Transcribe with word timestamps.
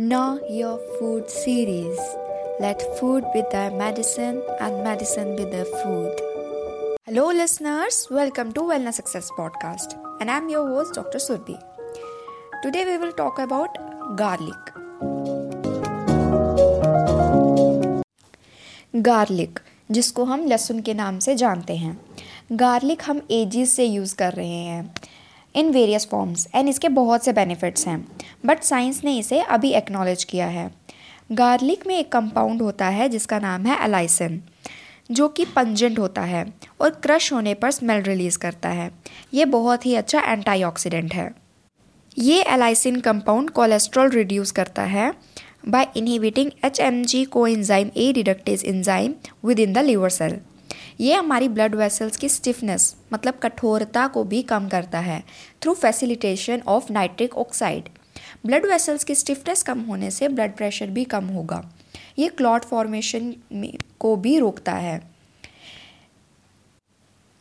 Know 0.00 0.40
Your 0.48 0.78
Food 0.98 1.28
series. 1.28 1.98
Let 2.58 2.80
food 2.98 3.24
be 3.34 3.42
their 3.52 3.70
medicine 3.70 4.42
and 4.58 4.82
medicine 4.82 5.36
be 5.36 5.44
their 5.44 5.66
food. 5.66 6.14
Hello, 7.06 7.26
listeners. 7.30 8.08
Welcome 8.10 8.52
to 8.52 8.62
Wellness 8.62 8.94
Success 8.94 9.30
Podcast. 9.38 9.98
And 10.20 10.30
I'm 10.30 10.48
your 10.48 10.66
host, 10.68 10.94
Dr. 10.94 11.18
Surbi. 11.18 11.58
Today, 12.62 12.86
we 12.86 12.96
will 12.96 13.12
talk 13.12 13.38
about 13.38 13.76
garlic. 14.16 14.72
Garlic 18.96 19.58
जिसको 19.90 20.24
हम 20.24 20.46
लहसुन 20.46 20.80
के 20.82 20.94
नाम 20.94 21.18
से 21.18 21.34
जानते 21.34 21.76
हैं 21.76 22.00
garlic 22.52 23.02
हम 23.06 23.20
edges 23.30 23.74
से 23.76 23.84
यूज़ 23.84 24.14
कर 24.16 24.32
रहे 24.32 24.48
हैं 24.48 24.94
इन 25.54 25.70
वेरियस 25.70 26.06
फॉर्म्स 26.10 26.46
एंड 26.54 26.68
इसके 26.68 26.88
बहुत 26.90 27.24
से 27.24 27.32
बेनिफिट्स 27.32 27.86
हैं। 27.86 28.06
बट 28.46 28.62
साइंस 28.62 29.02
ने 29.04 29.16
इसे 29.18 29.40
अभी 29.40 29.72
एक्नॉलेज 29.72 30.24
किया 30.24 30.46
है। 30.46 30.70
गार्लिक 31.32 31.86
में 31.86 31.96
एक 31.98 32.12
कंपाउंड 32.12 32.62
होता 32.62 32.86
है, 32.88 33.08
जिसका 33.08 33.38
नाम 33.38 33.66
है 33.66 33.84
एलाइसिन 33.84 34.42
जो 35.10 35.28
कि 35.28 35.44
पंजेंट 35.46 35.98
होता 35.98 36.22
है 36.22 36.44
और 36.80 36.90
क्रश 37.02 37.32
होने 37.32 37.54
पर 37.54 37.70
स्मेल 37.70 38.02
रिलीज़ 38.02 38.38
करता 38.38 38.68
है। 38.68 38.90
ये 39.34 39.44
बहुत 39.46 39.86
ही 39.86 39.94
अच्छा 39.94 40.20
एंटीऑक्सीडेंट 40.22 41.14
है। 41.14 41.30
ये 42.16 42.42
एलाइसिन 42.44 43.00
कंपाउंड 43.00 43.50
कोलेस्ट्रॉल 43.50 44.10
रिड्यूस 44.10 44.50
करता 44.50 44.82
है 44.84 45.12
by 45.68 45.86
inhibiting 45.96 46.50
H 46.64 46.80
M 46.80 47.02
G 47.04 47.24
co 47.24 47.46
enzyme 47.46 47.90
A 47.96 48.12
reductase 48.12 48.64
enzyme 48.64 49.14
within 49.60 49.72
the 49.72 49.78
liver 49.78 50.08
cell 50.10 50.38
ये 51.00 51.14
हमारी 51.14 51.48
ब्लड 51.48 51.74
वेसल्स 51.74 52.16
की 52.16 52.28
स्टिफनेस 52.28 52.94
मतलब 53.12 53.34
कठोरता 53.34 54.06
को 54.06 54.24
भी 54.24 54.42
कम 54.42 54.68
करता 54.68 54.98
है 54.98 55.22
through 55.62 55.74
facilitation 55.74 56.62
of 56.66 56.92
nitric 56.92 57.36
oxide 57.36 57.88
blood 58.46 58.66
vessels 58.66 59.04
की 59.04 59.14
स्टिफनेस 59.14 59.62
कम 59.62 59.80
होने 59.80 60.10
से 60.10 60.28
ब्लड 60.28 60.56
प्रेशर 60.56 60.86
भी 60.86 61.04
कम 61.04 61.26
होगा। 61.26 61.62
ये 62.18 62.28
क्लॉट 62.28 62.64
फॉर्मेशन 62.64 63.34
को 64.00 64.14
भी 64.16 64.38
रोकता 64.38 64.72
है। 64.72 65.00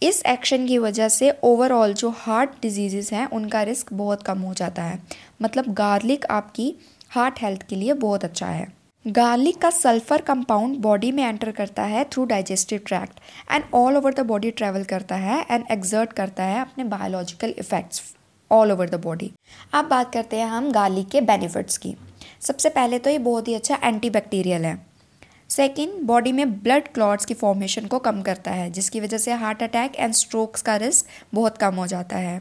इस 0.01 0.23
एक्शन 0.25 0.67
की 0.67 0.77
वजह 0.77 1.09
से 1.09 1.31
ओवरऑल 1.43 1.93
जो 1.93 2.09
हार्ट 2.09 2.49
डिज़ीज़ 2.61 3.13
हैं, 3.15 3.25
उनका 3.27 3.63
रिस्क 3.63 3.93
बहुत 3.93 4.23
कम 4.23 4.39
हो 4.39 4.53
जाता 4.53 4.83
है। 4.83 4.99
मतलब 5.41 5.73
गार्लिक 5.73 6.25
आपकी 6.25 6.73
हार्ट 7.09 7.41
हेल्थ 7.41 7.67
के 7.69 7.75
लिए 7.75 7.93
बहुत 7.93 8.23
अच्छा 8.23 8.47
है। 8.47 8.78
गार्लिक 9.05 9.57
का 9.57 9.69
सल्फ़र 9.69 10.21
कंपाउंड 10.21 10.75
बॉडी 10.77 11.11
में 11.11 11.23
एंटर 11.23 11.51
करता 11.51 11.83
है 11.83 12.03
through 12.03 12.23
digestive 12.25 12.79
tract 12.85 13.19
and 13.51 13.63
all 13.73 13.97
over 13.97 14.13
the 14.13 14.19
body 14.19 14.51
travel 14.51 14.83
करता 14.83 15.15
है 15.15 15.39
एंड 15.51 15.63
एक्सर्ट 15.71 16.13
करता 16.13 16.43
है 16.43 16.59
अपने 16.61 16.83
biological 16.83 17.53
effects 17.59 18.01
all 18.51 18.71
over 18.71 18.89
the 18.89 18.95
body 18.95 19.31
अब 19.73 19.85
बात 19.85 20.13
करते 20.13 20.39
हैं 20.39 20.47
हम 20.47 20.71
गार्लिक 20.71 21.09
के 21.09 21.21
बेनिफिट्स 21.21 21.77
की। 21.77 21.95
सबसे 22.41 22.69
पहले 22.69 22.99
तो 22.99 23.09
ये 23.09 23.17
बहुत 23.19 23.47
ही 23.47 23.53
अच्छा 23.53 23.79
एंटी 23.83 24.09
बैक्टीरियल 24.09 24.65
है। 24.65 24.77
सेकेंड 25.49 26.01
बॉडी 26.07 26.31
में 26.31 26.51
ब्लड 26.53 26.87
क्लॉट्स 26.93 27.25
की 27.25 27.33
फॉर्मेशन 27.35 27.85
को 27.85 27.99
कम 27.99 28.21
करता 28.21 28.51
है, 28.51 28.69
जिसकी 28.71 28.99
वजह 28.99 29.17
से 29.17 29.33
हार्ट 29.33 29.63
अटैक 29.63 29.95
एंड 29.95 30.13
स्ट्रोक्स 30.15 30.61
का 30.61 30.75
रिस्क 30.77 31.05
बहुत 31.33 31.57
कम 31.57 31.75
हो 31.75 31.87
जाता 31.87 32.17
है। 32.17 32.39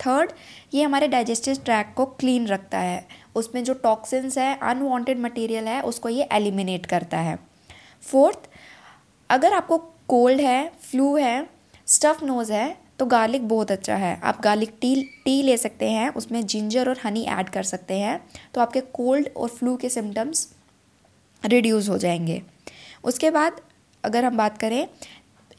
थर्ड 0.00 0.30
ये 0.74 0.82
हमारे 0.82 1.06
डाइजेस्टिव 1.08 1.56
ट्रैक 1.64 1.92
को 1.96 2.04
क्लीन 2.06 2.46
रखता 2.46 2.78
है 2.78 3.06
उसमें 3.36 3.62
जो 3.64 3.74
टॉक्सिन्स 3.74 4.38
है 4.38 4.58
अनवांटेड 4.62 5.18
मटेरियल 5.18 5.68
है, 5.68 5.80
उसको 5.82 6.08
ये 6.08 6.28
एलिमिनेट 6.32 6.86
करता 6.86 7.18
है। 7.18 7.38
फोर्थ 8.02 8.48
अगर 9.30 9.52
आपको 9.52 9.78
कोल्ड 10.08 10.40
है 10.40 10.72
फ्लू 10.82 11.16
है 11.16 11.48
स्टफ़ 11.88 12.24
नोज़ 12.24 12.52
है 12.52 12.76
तो 12.98 13.06
गार्लिक 13.06 13.48
बहुत 13.48 13.70
अच्छा 13.70 13.94
है। 13.96 14.18
आप 14.24 14.40
गार्लिक 14.40 14.74
टी 14.80 14.94
टी 15.24 15.42
ले 15.42 15.56
सकते 15.56 15.90
हैं, 15.90 16.08
उसमें 16.10 16.44
जिंजर 16.46 16.88
और 16.88 16.98
हनी 17.04 17.22
ऐड 17.22 17.48
कर 17.48 17.62
सकते 17.62 17.94
हैं 17.94 18.20
तो 18.54 18.60
आपके 18.60 18.80
कोल्ड 18.80 19.28
और 19.36 19.48
फ्लू 19.48 19.76
के 19.76 19.88
सिम्टम्स 19.88 20.48
रिड्यूस 21.44 21.88
हो 21.88 21.98
जाएँगे। 21.98 22.42
उसके 23.04 23.30
बाद 23.30 23.60
अगर 24.04 24.24
हम 24.24 24.36
बात 24.36 24.58
करें, 24.58 24.86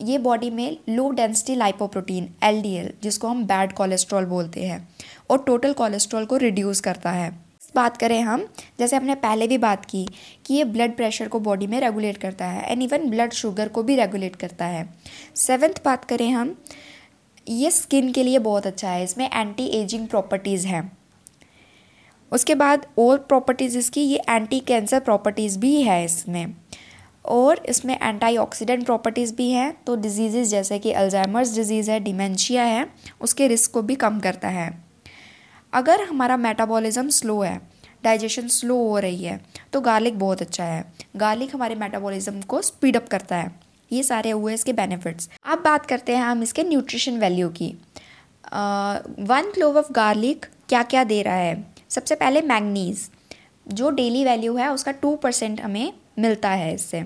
ये 0.02 0.18
बॉडी 0.18 0.50
में 0.50 0.78
लो 0.90 1.10
डेंसिटी 1.12 1.56
लाइपोप्रोटीन 1.56 2.30
एलडीएल 2.44 2.94
जिसको 3.04 3.28
हम 3.28 3.44
बैड 3.46 3.74
कोलेस्ट्रॉल 3.74 4.26
बोलते 4.26 4.66
हैं, 4.66 4.88
और 5.30 5.44
टोटल 5.44 5.74
कोलेस्ट्रॉल 5.74 6.26
को 6.26 6.38
रिड्यूस 6.38 6.80
करता 6.80 7.12
है। 7.12 7.47
बात 7.78 7.98
करें 7.98 8.22
हम, 8.22 8.46
जैसे 8.80 8.96
हमने 8.96 9.16
पहले 9.18 9.48
भी 9.48 9.58
बात 9.60 9.86
की 9.86 10.06
कि 10.46 10.54
ये 10.54 10.64
ब्लड 10.66 10.96
प्रेशर 10.96 11.28
को 11.28 11.40
बॉडी 11.40 11.68
में 11.68 11.80
रेगुलेट 11.80 12.18
करता 12.18 12.46
है 12.46 12.72
एंड 12.72 12.84
इवन 12.84 13.10
ब्लड 13.10 13.34
शुगर 13.34 13.68
को 13.70 13.84
भी 13.84 13.96
रेगुलेट 13.96 14.36
करता 14.36 14.66
है। 14.66 14.88
सेवेंथ 15.38 15.84
बात 15.86 16.06
करें 16.06 16.30
हम, 16.30 16.56
ये 17.48 17.72
स्किन 17.72 18.12
के 18.12 18.24
लिए 18.24 18.40
बहुत 18.42 18.68
अच्छा 18.68 18.90
है, 18.90 19.04
इसमें 19.04 19.30
एंटी 19.30 19.66
एजिंग 19.76 20.08
प्रॉपर्टीज़ 20.08 20.68
हैं। 20.68 20.92
उसके 22.32 22.56
बाद 22.56 22.86
और 23.00 23.18
प्रॉपर्टीज़ 23.20 23.78
इसकी, 23.78 24.02
ये 24.02 24.22
एंटी 24.30 24.60
कैंसर 24.62 25.00
प्रॉपर्टीज़ 25.00 25.60
भी 25.60 25.82
है 25.82 26.04
इसमें। 26.06 26.56
और 27.26 27.62
इसमें 27.70 27.94
एंटीऑक्सीडेंट 27.96 28.84
प्रॉपर्टीज़ 28.86 29.34
भी 29.36 29.50
हैं 29.52 29.72
तो 29.86 29.96
डिज़ीज़ 29.96 30.38
जैसे 30.42 30.80
कि 30.80 30.92
अल्जाइमर्स 30.94 31.56
डिज़ीज़ 31.56 31.92
है 31.92 32.00
डिमेंशिया 32.00 32.64
है, 32.64 32.88
उसके 33.22 33.48
रिस्क 33.48 33.72
को 33.72 33.82
भी 33.82 33.96
कम 33.96 34.20
करता 34.20 34.48
है। 34.50 34.70
अगर 35.78 36.04
हमारा 36.04 36.38
मेटाबॉलिज्म 36.40 37.10
स्लो 37.12 37.40
है 37.42 37.60
डाइजेशन 38.04 38.48
स्लो 38.50 38.76
हो 38.78 39.00
रही 39.00 39.24
है 39.24 39.40
तो 39.74 39.82
गार्लिक 39.82 40.20
बहुत 40.20 40.42
अच्छा 40.42 40.64
है। 40.64 40.84
गार्लिक 41.16 41.56
हमारे 41.56 41.76
मेटाबॉलिज्म 41.76 42.42
को 42.44 42.62
स्पीड 42.62 42.98
अप 42.98 43.08
करता 43.08 43.36
है। 43.36 43.52
ये 43.92 44.04
सारे 44.04 44.32
हुए 44.32 44.54
इसके 44.54 44.74
बेनिफिट्स 44.74 45.30
अब 45.46 45.62
बात 45.64 45.86
करते 45.86 46.16
हैं 46.16 46.24
हम 46.24 46.44
इसके 46.44 46.64
न्यूट्रिशन 46.64 47.20
वैल्यू 47.20 47.50
की। 47.52 47.68
वन 49.26 49.52
क्लोव 49.54 49.78
ऑफ़ 49.78 49.92
गार्लिक 49.94 50.46
क्या 50.70 50.84
क्या 50.86 51.04
दे 51.04 51.22
रहा 51.22 51.36
है? 51.36 51.64
सबसे 51.90 52.16
पहले 52.16 52.42
मैगनीज 52.44 53.10
जो 53.68 53.90
डेली 53.92 54.24
वैल्यू 54.26 54.56
है, 54.56 54.72
उसका 54.74 54.92
टू 54.94 55.16
परसेंट 55.16 55.62
हमें 55.62 55.94
मिलता 56.20 56.50
है 56.52 56.74
इससे। 56.74 57.04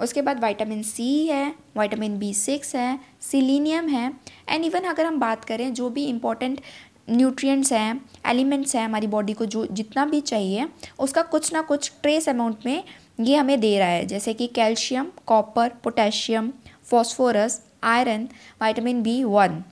उसके 0.00 0.22
बाद 0.22 0.44
विटामिन 0.44 0.82
सी 0.82 1.26
है 1.26 1.46
विटामिन 1.78 2.18
बी 2.18 2.32
सिक्स 2.34 2.74
है 2.76 2.98
सिलीनियम 3.22 3.88
है 3.88 4.12
एंड 4.48 4.64
इवन 4.64 4.84
अगर 4.90 5.06
हम 5.06 5.18
बात 5.20 5.44
करें 5.44 5.72
जो 5.74 5.88
भी 5.90 6.04
इम्पोर्टेंट 6.06 6.60
न्यूट्रिएंट्स 7.08 7.72
हैं 7.72 8.00
एलिमेंट्स 8.26 8.74
हैं 8.76 8.84
हमारी 8.84 9.06
बॉडी 9.06 9.32
को 9.32 9.46
जो 9.46 9.66
जितना 9.66 10.04
भी 10.06 10.20
चाहिए, 10.22 10.68
उसका 10.98 11.22
कुछ 11.24 11.52
ना 11.52 11.62
कुछ 11.62 11.90
ट्रेस 12.02 12.28
अमाउंट 12.28 12.66
में 12.66 12.82
ये 13.20 13.36
हमें 13.36 13.58
दे 13.60 13.78
रहा 13.78 13.88
है। 13.88 14.04
जैसे 14.06 14.34
कि 14.34 14.46
calcium 14.48 15.10
copper 15.26 15.72
potassium 15.84 16.52
phosphorus 16.84 17.60
iron 17.84 18.28
vitamin 18.62 19.02
B 19.02 19.22
one 19.24 19.62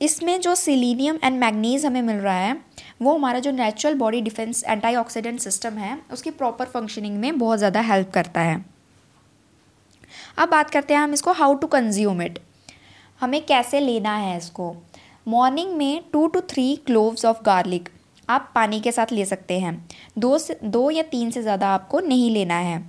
इसमें 0.00 0.40
जो 0.40 0.54
सिलीनियम 0.54 1.18
एंड 1.24 1.38
मैग्नीज 1.38 1.84
हमें 1.86 2.02
मिल 2.02 2.16
रहा 2.16 2.34
है, 2.34 2.56
वो 3.02 3.14
हमारा 3.14 3.38
जो 3.38 3.50
natural 3.52 3.94
body 3.94 4.20
defence 4.20 4.62
antioxidant 4.64 5.40
system 5.40 5.74
है, 5.74 5.98
उसकी 6.12 6.30
प्रॉपर 6.32 6.66
फंक्शनिंग 6.66 7.18
में 7.18 7.38
बहुत 7.38 7.58
ज़्यादा 7.58 7.80
हेल्प 7.82 8.10
करता 8.10 8.40
है। 8.40 8.64
अब 10.38 10.48
बात 10.48 10.70
करते 10.70 10.94
हैं 10.94 11.00
हम 11.00 11.12
इसको 11.12 11.32
हाउ 11.32 11.54
टू 11.54 11.66
कंज्यूम 11.66 12.22
इट 12.22 12.38
हमें 13.20 13.44
कैसे 13.46 13.80
लेना 13.80 14.14
है 14.16 14.36
इसको? 14.36 14.74
मॉर्निंग 15.26 15.76
में 15.76 16.02
two 16.12 16.26
two 16.26 16.40
three 16.50 16.74
cloves 16.86 17.24
of 17.24 17.42
garlic 17.42 17.88
आप 18.28 18.50
पानी 18.54 18.80
के 18.80 18.92
साथ 18.92 19.12
ले 19.12 19.24
सकते 19.24 19.58
हैं। 19.60 19.88
दो 20.18 20.38
से, 20.38 20.58
दो 20.64 20.90
या 20.90 21.02
तीन 21.04 21.30
से 21.30 21.42
ज़्यादा 21.42 21.68
आपको 21.68 22.00
नहीं 22.00 22.30
लेना 22.30 22.54
है। 22.56 22.82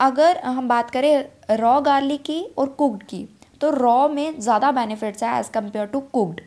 अगर 0.00 0.38
हम 0.38 0.68
बात 0.68 0.90
करें 0.90 1.56
रॉ 1.56 1.80
गार्लिक 1.80 2.22
की 2.22 2.42
और 2.58 2.68
कुकड 2.68 3.02
की 3.02 3.26
तो 3.60 3.70
रॉ 3.70 4.08
में 4.08 4.40
ज़्यादा 4.40 4.70
बेनिफिट्स 4.72 5.22
है 5.22 5.38
एज़ 5.38 5.50
कंपेयर 5.50 5.86
टू 5.86 6.00
कुकड। 6.02 6.40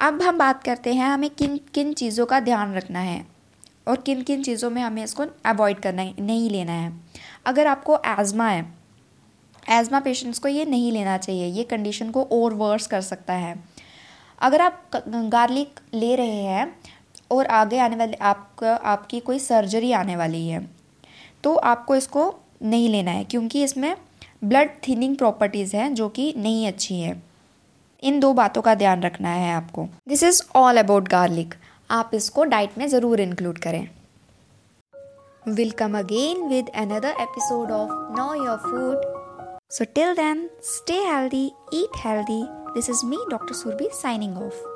अब 0.00 0.22
हम 0.22 0.38
बात 0.38 0.62
करते 0.62 0.94
हैं 0.94 1.08
हमें 1.08 1.28
किन 1.30 1.56
किन 1.74 1.92
चीज़ों 1.94 2.26
का 2.26 2.40
ध्यान 2.40 2.74
रखना 2.74 2.98
है 3.00 3.24
और 3.88 4.00
किन 4.00 4.22
किन 4.22 4.42
चीज़ों 4.42 4.70
में 4.70 4.80
हमें 4.82 5.02
इसको 5.04 5.24
अवॉइड 5.46 5.80
करना 5.80 6.02
है, 6.02 6.14
नहीं 6.20 6.50
लेना 6.50 6.72
है। 6.72 6.92
अगर 7.46 7.66
आपको 7.66 7.98
एज़मा 8.08 8.48
है 8.48 8.62
एज़मा 9.68 10.00
पेशेंट्स 10.00 10.38
को 10.38 10.48
ये 10.48 10.64
नहीं 10.66 10.90
लेना 10.92 11.16
चाहिए, 11.18 11.46
ये 11.46 11.64
कंडीशन 11.64 12.10
को 12.10 12.22
और 12.32 12.54
वर्स 12.54 12.86
कर 12.86 13.00
सकता 13.02 13.34
है। 13.34 13.54
अगर 14.38 14.60
आप 14.60 14.90
गार्लिक 15.06 15.80
ले 15.94 16.14
रहे 16.16 16.42
हैं 16.42 16.74
और 17.30 17.46
आगे 17.48 17.78
आने 17.78 17.96
वाले, 17.96 18.12
आपका, 18.14 18.74
आपकी 18.74 19.20
कोई 19.20 19.38
सर्जरी 19.40 19.92
आने 19.94 20.16
वाली 20.16 20.46
है 20.48 20.66
तो 21.44 21.54
आपको 21.54 21.96
इसको 21.96 22.34
नहीं 22.64 22.88
लेना 22.88 23.10
है, 23.10 23.24
क्योंकि 23.24 23.62
इसमें 23.64 23.96
ब्लड 24.44 24.70
थिनिंग 24.88 25.16
प्रॉपर्टीज़ 25.16 25.76
हैं 25.76 25.92
जो 25.94 26.08
कि 26.08 26.32
नहीं 26.36 26.66
अच्छी 26.66 27.00
हैं। 27.00 27.22
इन 28.02 28.20
दो 28.20 28.32
बातों 28.34 28.62
का 28.62 28.74
ध्यान 28.74 29.02
रखना 29.02 29.28
है 29.30 29.52
आपको। 29.52 29.86
This 30.08 30.22
is 30.22 30.42
all 30.56 30.76
about 30.76 31.08
garlic 31.08 31.54
आप 31.90 32.10
इसको 32.14 32.44
डाइट 32.46 32.78
में 32.78 32.86
ज़रूर 32.88 33.20
इंक्लूड 33.20 33.58
करें। 33.58 33.88
Will 35.48 35.70
come 35.72 35.98
again 35.98 36.42
with 36.48 36.70
another 36.76 37.14
episode 37.20 37.70
of 37.72 37.90
know 38.18 38.34
your 38.36 38.56
food 38.58 39.15
So, 39.68 39.84
till 39.84 40.14
then, 40.14 40.48
stay 40.60 41.02
healthy, 41.04 41.52
eat 41.72 41.94
healthy. 41.96 42.44
This 42.74 42.88
is 42.88 43.02
me, 43.02 43.18
Dr. 43.28 43.52
Surbi, 43.52 43.92
signing 43.92 44.36
off. 44.36 44.75